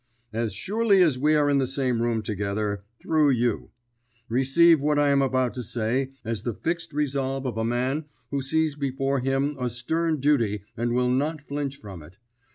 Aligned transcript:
"As 0.33 0.51
surely 0.51 1.03
as 1.03 1.19
we 1.19 1.35
are 1.35 1.47
in 1.47 1.59
the 1.59 1.67
same 1.67 2.01
room 2.01 2.23
together, 2.23 2.83
through 2.99 3.29
you. 3.29 3.69
Receive 4.29 4.81
what 4.81 4.97
I 4.97 5.09
am 5.09 5.21
about 5.21 5.53
to 5.53 5.61
say 5.61 6.09
as 6.25 6.41
the 6.41 6.55
fixed 6.55 6.91
resolve 6.91 7.45
of 7.45 7.55
a 7.55 7.63
man 7.63 8.05
who 8.31 8.41
sees 8.41 8.73
before 8.73 9.19
him 9.19 9.55
a 9.59 9.69
stern 9.69 10.19
duty 10.19 10.63
and 10.75 10.93
will 10.93 11.11
not 11.11 11.39
flinch 11.39 11.75
from 11.77 12.01
it. 12.01 12.17